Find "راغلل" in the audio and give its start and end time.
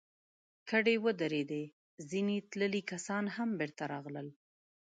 3.93-4.27